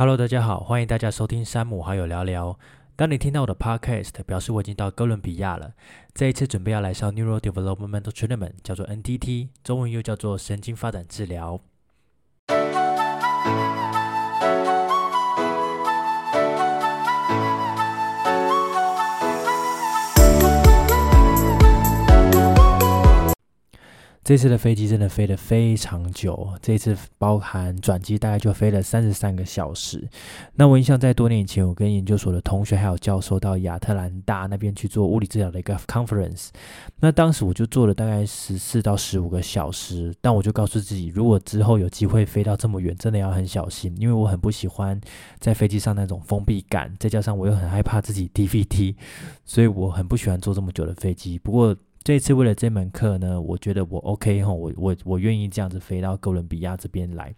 [0.00, 2.56] Hello，大家好，欢迎大家收听山姆好友聊聊。
[2.94, 5.72] 当你听到我的 Podcast，表示我已经到哥伦比亚了。
[6.14, 11.58] 这一次准备要来上 Neuro Developmental Treatment，叫做 NTT，中文又叫做神经发展治疗。
[24.28, 30.06] 这次的飞机真的飞得非常久，这次包含转机大概就飞了三十三个小时。
[30.54, 36.48] 那我印象在多年以前，我跟研究所的同学还有教授到亚特兰大那边去做物理治疗的一个 conference。
[37.00, 45.00] 那当时我就坐了大概十四到十五个小时，但我就告诉自己，如果之后有机会飞到这么远，真的要很小心，因为我很不喜欢
[45.38, 48.94] 在飞机上那种封闭感，再加上我又很害怕自己 DVT，
[49.46, 51.38] 所以我很不喜欢坐这么久的飞机。
[51.38, 51.74] 不过
[52.08, 57.34] 这次为了这门课呢，我觉得我 OK 哈，我我我愿意这样子飞到哥伦比亚这边来。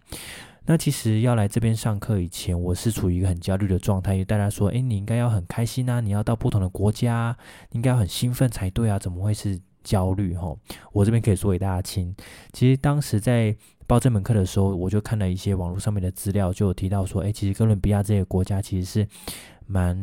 [0.65, 7.35] 那其实要来这边上课以前，我是处于一个很焦虑的状态，因为大家说，哎，你应该要很开心啊，你要到不同的国家，
[7.71, 10.55] 应该要很兴奋才对啊，怎么会是焦虑哈？
[10.93, 12.15] 我这边可以说给大家听，
[12.53, 13.53] 其实当时在
[13.85, 19.07] 报这门课的时候，我就看了一些网络上面的资料，就有提到说，哎，其实哥伦比亚这个国家其实是。
[19.71, 19.95] 蛮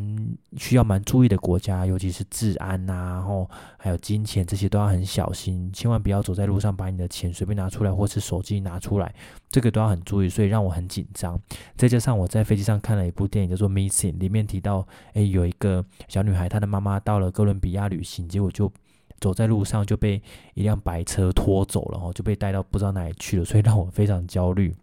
[0.57, 9.15] 需要蛮注意的国家，尤其是治安呐，然后还有金钱这些都要很小心，千万不要走在路上把你的钱随便拿出来，或是手机拿出来，
[9.51, 11.39] 这个都要很注意，所以让我很紧张。
[11.77, 18.73] 再加上我在飞机上看了一部电影叫做《Missing》，里面提到，诶，有一个小女孩，她的妈妈到了哥伦比亚旅行，结果就
[19.21, 20.23] 走在路上就被
[20.55, 24.75] 一辆白车拖走了，哦，就被带到不知道哪里去了，所以让我非常焦虑。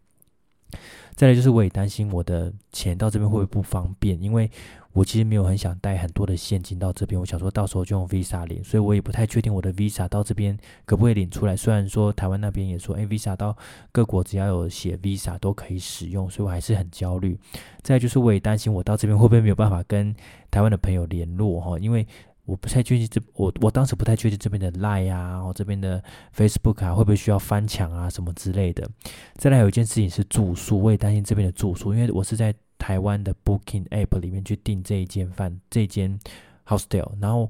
[1.16, 4.52] 再来就是，我也担心我的钱到这边会不会不方便，因为
[4.92, 11.56] 我其实没有很想带很多的现金到这边，我想说到时候就用 Visa 领，所以我也不太确定我的 Visa 到这边可不可以领出来。
[11.56, 13.56] 虽然说台湾那边也说，哎，Visa 到
[13.94, 17.40] 各国只要有写 Visa 都可以使用，所以我还是很焦虑。
[17.82, 20.14] 再就是，我也担心我到这边会不会没有办法跟
[20.52, 22.06] 台湾的朋友联络哈，因为。
[22.46, 26.04] 我不太确定这我我当时不太确定这边的 Line 啊，然后这边的
[26.36, 28.90] Facebook 啊，会不会需要翻墙啊什么之类的。
[29.36, 36.20] 再来有一件事情是住宿，我也担心这边的住宿，因为我是在台湾的 Booking App 里面去订这一间饭这间
[36.68, 37.50] Hostel，然后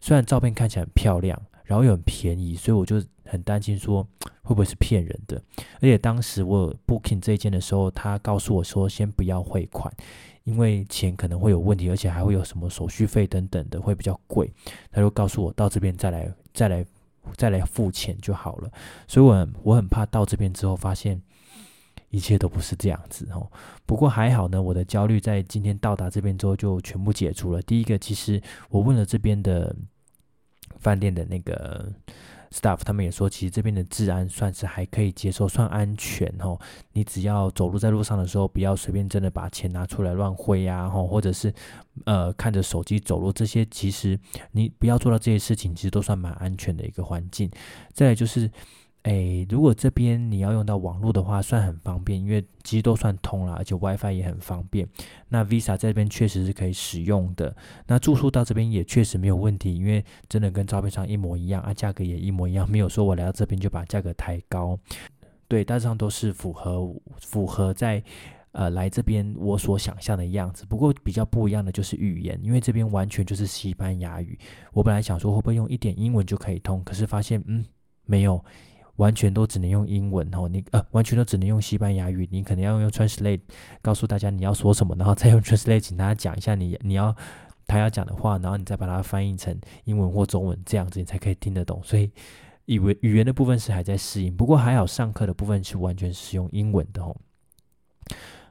[0.00, 4.06] 虽然照片看起来很漂亮，然后又很便宜，所以我就很担心说
[4.42, 5.42] 会不会是骗人的。
[5.76, 9.90] 而且当时我 Booking 这一间的时候，他告诉我说先不要汇款。
[10.46, 14.48] 因为钱可能会有问题，而且还会有什么手续费等等的，会比较贵。
[14.92, 16.86] 他就告诉我到这边再来、再来、
[17.36, 18.70] 再来付钱就好了。
[19.08, 21.20] 所以，我我很怕到这边之后发现
[22.10, 23.50] 一切都不是这样子哦。
[23.84, 27.60] 不过还好呢，我的焦虑在今天到达这边之后就全部解除了。
[27.62, 28.40] 第一个，其实
[28.70, 29.74] 我问了这边的
[30.78, 31.92] 饭店的那个。
[32.50, 36.58] Staff 他们也说，其实这边的治安算是还可以接受，算安全哦。
[36.92, 41.52] 你只要走路在路上的时候，不要随便真的把钱拿出来乱挥呀，吼，或者是
[42.04, 44.18] 呃看着手机走路，这些其实
[44.52, 47.50] 你不要做到这些事情，其实都算蛮安全的一个环境。
[47.92, 48.50] 再来就是。
[49.06, 54.84] 哎，如果这边你要用到网络的话，算很方便，因为其实都算通了，而且 WiFi 也很方便。
[55.28, 57.54] 那 Visa 在这边确实是可以使用的。
[57.86, 64.76] 那住宿到这边也确实没有问题，因为真的跟照片上一模一样啊，价格也一模一样，没有说我来到这边就把价格抬高。
[65.46, 68.02] 对，大致上都是符合符合在
[68.50, 70.66] 呃来这边我所想象的样子。
[70.66, 74.36] 不过比较不一样的就是语言，因为这边完全就是西班牙语。
[74.72, 77.64] 我本来想说会不会用一点英文就可以通，可是发现嗯
[78.04, 78.44] 没有。
[78.96, 83.40] 完全都只能用英文哦，你呃，完全都只能用西班牙语，你可能要用 translate
[83.80, 87.14] 告诉大家你要说什么，然后再用 translate 请大家讲一下你你要
[87.66, 91.80] 他要讲的话，然后你再把它翻译成英文或中文，这样子你才可以听得懂。
[91.82, 92.10] 所以
[92.64, 97.14] 以为语言的部分是还在适应，不过还好上课的部分是完全使用英文的哦。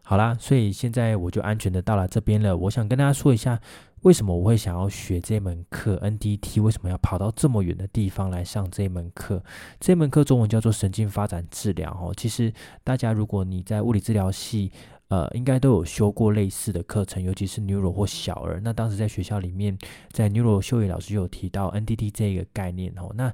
[0.04, 2.56] 好啦，所以现在我就安全的到了这边了。
[2.56, 3.60] 我想跟大家说一下，
[4.06, 9.44] 为什么我会想要学这门课 NDT，为什么要跑到这么远的地方来上这门课？
[9.80, 12.14] 这门课中文叫做神经发展治疗哦。
[12.16, 12.54] 其实
[12.84, 14.72] 大家如果你在物理治疗系，
[15.08, 18.62] 呃，应该都有修过类似的课程，尤其是 Neuro 或小儿。
[18.64, 19.76] 那当时在学校里面，
[20.12, 23.12] 在 Neuro 秀野老师有提到 NDT 这个概念哦。
[23.16, 23.34] 那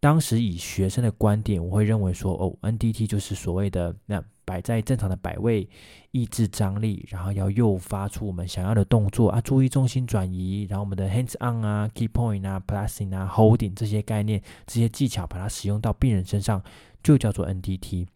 [0.00, 4.24] 当时以学生的观点，我会认为说，哦，NDT 就是所谓的那。
[4.46, 5.68] 摆在正常的摆位，
[6.12, 16.62] 抑制张力，然后要诱发出我们想要的动作啊，注意重心转移，然后我们的 hands on 啊，key point 啊，placing 啊，holding 这些概念、这些技巧，把它使用到病人身上，
[17.02, 18.06] 就叫做 NDT。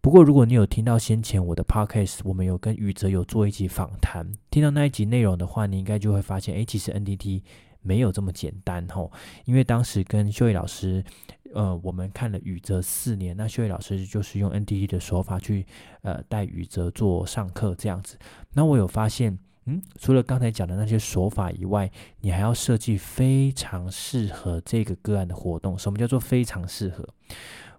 [0.00, 7.42] 不过，如果你有听到先前我的 podcast，我们有跟宇哲有做一集访谈，听到那一集内容的话，你应该就会发现，哎，其实 NDT。
[7.82, 9.10] 没有这么简单吼，
[9.46, 11.02] 因为当时跟秀伟老师
[11.52, 15.66] 呃，我们看了宇哲四年，那秀慧老师就是用 NDT 的手法去
[16.02, 18.16] 呃带宇哲做上课这样子。
[18.52, 25.78] 那我有发现，嗯，除了刚才讲的那些手法以外，你还要设计非常适合这个个案的活动。
[25.78, 27.08] 什么叫做非常适合？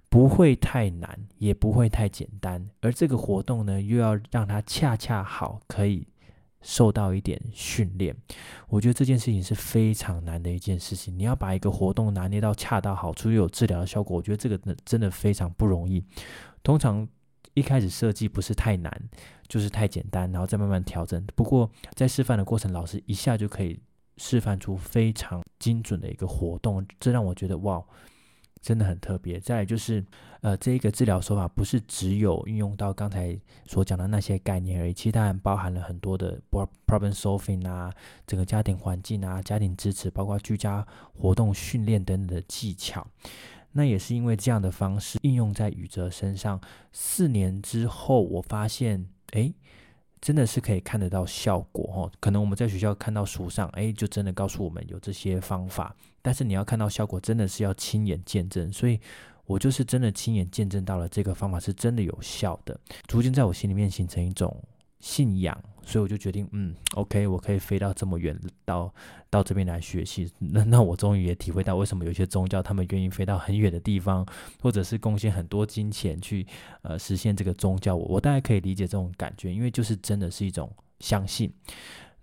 [0.10, 6.06] 不会太难，也不会太简单，而这个活动呢，又要让它恰恰好可以。
[6.62, 8.16] 受到一点训练，
[8.70, 11.18] 我觉得这件事情是非常难的一件事情。
[11.18, 16.04] 你要把一个活动拿捏到恰到好处，又有治疗的效果，我觉得这个真的非常不容易。
[16.64, 17.08] 通常
[17.56, 19.10] 一开始设计不是太难，
[19.48, 21.26] 就是太简单，然后再慢慢调整。
[21.36, 23.80] 不过在示范的过程，老师一下就可以
[24.18, 27.84] 示范出非常精准的一个活动，这让我觉得哇！
[28.62, 29.40] 真的很特别。
[29.40, 30.06] 再来就是，
[30.42, 36.40] 呃，这一个治疗手法不是只有运用到刚才所讲的那些概念而已，其实它还包含了很多的
[36.86, 37.92] problem solving 啊，
[38.28, 43.06] 整个家庭环境啊，家庭支持，包括居家活动训练等等的技巧。
[43.72, 46.62] 那也是因为这样的方式应用在宇哲身上，
[46.92, 49.54] 四年之后，我发现，哎。
[50.22, 52.12] 真的是可以看得到效果哦。
[52.20, 55.94] 可能我们在学校看到书上，哎，就真的告诉我们有这些方法。
[56.22, 58.72] 但是你要看到效果，真的是要亲眼见证。
[58.72, 59.00] 所以
[59.46, 64.56] 我就是真的亲眼见证到了这个方法是真的有效的，逐渐在我心里面形成一种。
[65.04, 68.94] 信仰，所以我就决定，嗯，OK，我可以飞到这么远，到
[69.30, 70.32] 到这边来学习。
[70.40, 74.26] 那那我终于也体会到，为什么有些宗教他们愿意飞到很远的地方，
[74.62, 76.46] 或者是贡献很多金钱去
[76.84, 77.96] 呃实现这个宗教。
[77.96, 81.52] 我我大概可以理解这种感觉，因为就是真的是一种相信。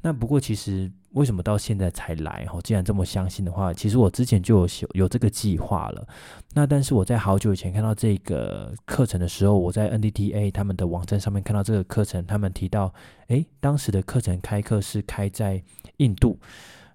[0.00, 2.47] 那不过其实为什么到现在才来？
[2.47, 6.06] 哈，既然这么相信的话，其实我之前就有有这个计划了。
[6.55, 12.95] 那但是我在好久以前看到这个课程的时候，我在 NDTA 他们的网站上面看到这个课程，他们提到，
[13.27, 15.61] 诶，当时的课程开课是开在
[15.97, 16.39] 印度。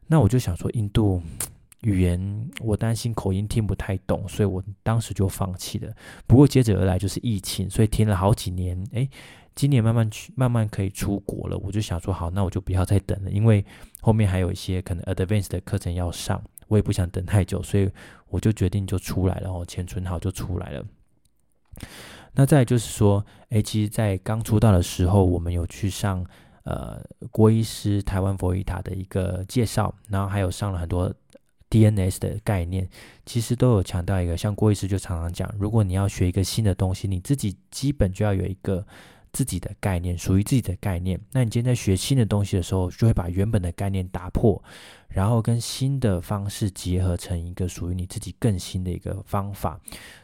[0.07, 1.21] 那我就想说，印度
[1.81, 5.93] 语言我担心口音听不太懂，所以我当时就放弃了。
[6.25, 8.81] 不过接着而来就是疫情，所以停了好几年。
[8.93, 9.09] 诶。
[9.55, 11.57] 今年慢慢去，慢慢可以出国了。
[11.57, 13.63] 我就想说，好，那我就不要再等了，因为
[14.01, 17.87] 后面还有一些可能 advanced 的课程要上，我也不想等太久，所以
[18.29, 19.51] 我就决定就出来了。
[19.51, 20.83] 哦，钱存好就出来了。
[22.33, 26.25] 那再就是说，诶，其实，在刚出道的时候，我们有去上
[26.63, 26.99] 呃
[27.29, 31.13] 郭医师台湾佛医塔的一个介绍，然后还有上了很多
[31.69, 32.89] DNS 的概念，
[33.23, 38.83] 其实都有强调一个，像郭医师就常常讲，如果你要学一个新的东西，你自己基本就要有一个。
[39.33, 44.63] 自己的概念属于自己的概念，那你今天在学新的东西的时候，就会把原本的概念打破，
[45.09, 49.81] 然后跟新的方式结合成一个属于你自己更新的一个方法。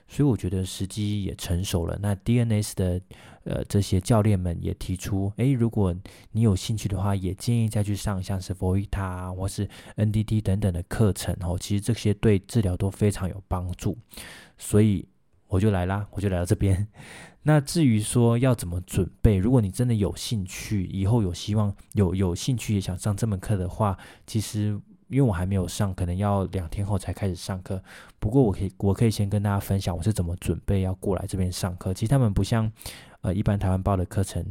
[0.07, 1.97] 所以我觉得时机也成熟了。
[1.99, 3.01] 那 DNS 的
[3.45, 5.95] 呃这些教练们也提出，诶，如果
[6.31, 9.67] 你有兴趣的话，也建议再去上像是 Voita 或是
[9.97, 11.57] NDT 等等的课程哦。
[11.59, 13.97] 其实这些对治疗都非常有帮助。
[14.57, 15.07] 所以
[15.49, 16.87] 我就来啦，我就来到这边。
[17.43, 23.97] 那至于说要怎么准备，如果你真的有兴趣，以后有希望有有兴趣也想上这门课的话，
[24.27, 27.81] 其实因为我还没有上，可能要两天后才开始上课。
[28.19, 31.93] 不过我可以我可以先跟大家分享我是怎么准备要过来这边上课。
[31.93, 32.71] 其实他们不像
[33.21, 34.45] 呃一般台湾报的课程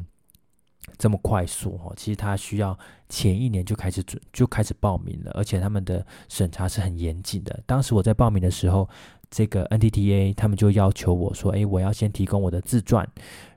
[0.96, 2.76] 这么快速哦，其实他需要
[3.10, 7.62] 前一年就开始准就开始报名了，而且他们的审查是很严谨的。
[7.66, 8.88] 当时我在报名的时候。
[9.30, 13.06] 这个 NTTA 他们就要求我说：“诶，我要先提供我的自传，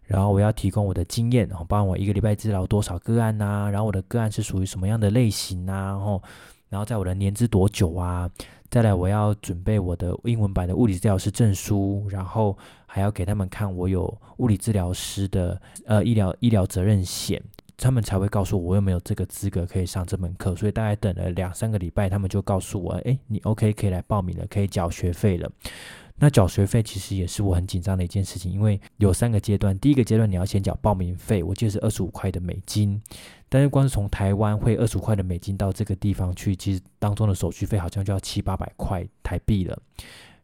[0.04, 3.70] 然后我要提供我的经验，然后帮我一个礼拜治疗多少个案呐？
[3.72, 5.88] 然后我的个案是属于什么样的类型啊？
[5.88, 6.22] 然后，
[6.70, 8.30] 然后在我的年资多久啊？
[8.70, 17.42] 再来，我要准备我的英文版的物理治疗师证书，然后还要给他们看我有物理治疗师的呃医疗医疗责任险。”
[17.82, 25.52] 他们才会告诉我我有没有这个资格可以上这门课，所以大概等了两三个礼拜，他们就告诉我，哎，你 OK 可以来报名了，可以缴学费了。
[26.18, 33.02] 那缴学费其实也是我很紧张的一件事情，因为有三个阶段，第一个阶段你要先缴报名费，我记得是二十五块的美金，
[33.50, 39.82] 但是光是从台湾汇二十五块的美金到这个地方去，其实当中的手续费好像就要七八百块台币了。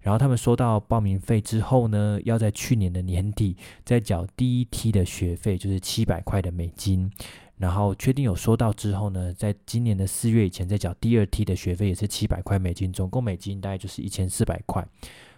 [0.07, 7.11] 然后他们收到报名费之后呢，要在去年的年底再缴第一梯的学费，就是七百块的美金。
[7.57, 14.87] 然后确定有收到之后呢，在今年的四月以前再缴第二梯的学费，也是七百块美金，总共美金大概就是一千四百块。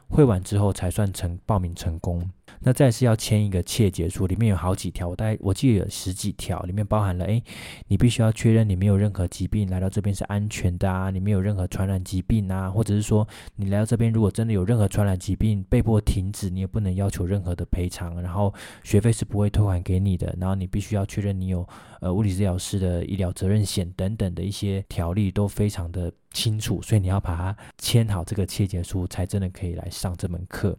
[0.08, 2.30] 汇完之后才算成报名成功。
[2.62, 7.42] 那再是要签一个切结书，里面有好几条，我大概我记得有十几条，里面包含了，诶，
[7.88, 21.68] 你必须要确认你没有任何疾病，来到这边是安全的啊，你没有任何传染疾病啊，或者是说你来到这边如果真的有任何传染疾病被迫停止，你也不能要求任何的赔偿，然后学费是不会退还给你的，然后你必须要确认你有
[22.01, 26.12] 呃物理治疗师的医疗责任险等等的一些条例都非常的。
[26.32, 30.78] 清楚，所以你要把它签好这个切结书，才真的可以来上这门课。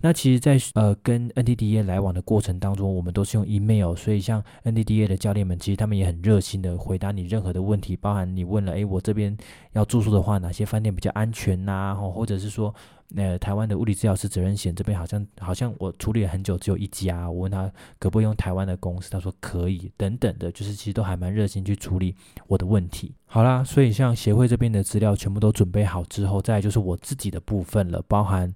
[0.00, 9.36] 那其实，在呃跟 NDDA 来往的过程当中，我们都是用 email，所以像 NDDA 的教练们，其实他们也很热心的回答你任何的问题，包含你问了，诶，我这边
[9.72, 11.94] 要住宿的话，哪些饭店比较安全呐？
[11.94, 12.74] 或者是说。
[13.10, 17.30] 那台湾的物理治疗师责任险这边好像好像我处理了很久，只有一家。
[17.30, 17.66] 我问他
[17.98, 19.90] 可不可以用台湾的公司，他说可以。
[19.96, 22.14] 等等的，就是其实都还蛮热心去处理
[22.46, 23.14] 我的问题。
[23.26, 28.54] 好啦，所以像协会这边的资料全部都准备好之后，再就是我自己的部分了，包含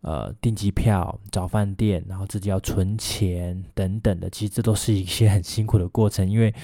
[0.00, 4.30] 呃订机票、找饭店，然后自己要存钱等等的。
[4.30, 6.54] 其实这都是一些很辛苦的过程，因为。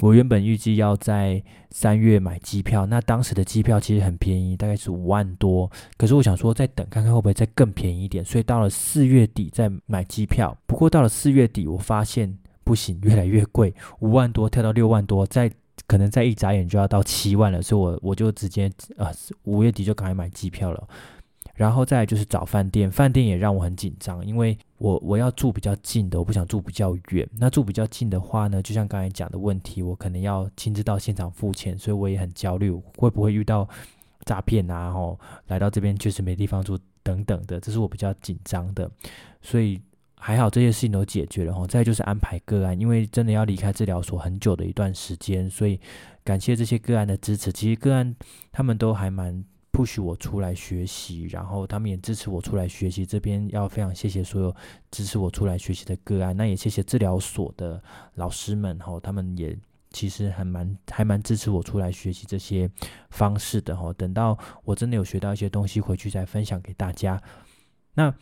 [0.00, 5.70] 我原本预计要在三月买机票，那当时的机票其实很便宜，大概是五万多。
[5.96, 10.56] 可是我想说再等看看会不会再更便宜一点，所以到了四月底再买机票。
[10.66, 15.50] 不过到了四月底，我发现不行，越来越贵， 五万多跳到六万多，再
[15.86, 19.12] 可能再一眨眼就要到七万了，所以我我就直接呃
[19.44, 20.88] 五月底就赶快买机票了。
[21.54, 27.28] 然后再就是找饭店，饭店也让我很紧张，因为我我要住比较近的，我不想住比较远。
[27.38, 33.68] 那住比较近的话呢，就像刚才讲的问题，我可能要亲自到现场付钱，所以我也很焦虑，会不会遇到
[34.24, 34.92] 诈骗啊？
[34.92, 38.90] 吼，来到这边确实没地方住等等的，这是我比较紧张的。
[39.40, 39.80] 所以
[40.16, 41.68] 还好这些事情都解决了吼。
[41.68, 45.78] 再就是安排个案，因为真的要离开治疗所很久的一段时间，所以
[46.24, 47.52] 感谢这些个案的支持。
[47.52, 48.16] 其实个案
[48.50, 49.44] 他们都还蛮。
[49.74, 53.04] 不许我出来学习，然后他们也支持我出来学习。
[53.04, 54.54] 这边要非常谢谢所有
[54.92, 57.82] 支持我出来学习的个案，那也谢谢治疗所的
[58.14, 59.58] 老师们哈，他们也
[59.90, 62.70] 其实还蛮还蛮支持我出来学习这些
[63.10, 63.92] 方式的哈。
[63.94, 67.20] 等到我真的有学到一些东西回去再分享给大家。
[67.94, 68.14] 那。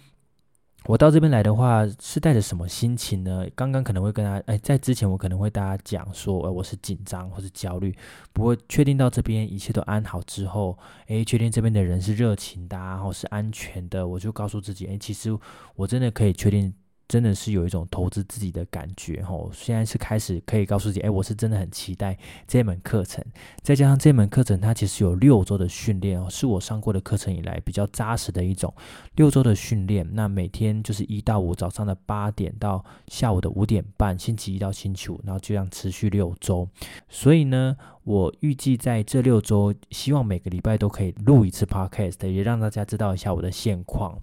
[0.87, 3.47] 我到这边来的话，是带着什么心情呢？
[3.55, 7.95] 刚刚可能会跟大家，哎，在之前我可能会大家讲说，哎，我是紧张或是焦虑。
[8.33, 15.37] 不过确定到这边一切都安好之后，哎，确定这边的人是热情的，然后是安全的，我就告诉自己，哎，其实
[15.77, 16.75] 我真的可以确定。
[17.13, 22.17] 真的是有一种投资自己的感觉吼，现在是开始可以告诉自己，哎，我是真的很期待
[22.49, 23.23] 这门课程。
[23.61, 28.73] 再加上这门课程，它其实有六周的训练哦，是我上过的课程以来比较扎实的一种
[29.17, 30.09] 六周的训练。
[30.15, 36.67] 那每天就是一到五早上的八点到下午的五点半，星期一到星期五，然后就这样持续六周。
[37.11, 44.19] 所以呢，我预计在这六周，希望每个礼拜都可以录一次 podcast，也让大家知道一下我的现况。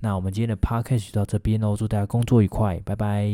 [0.00, 3.30] 那我们今天的 podcast 就到这边喽，祝大家工作愉快，拜拜。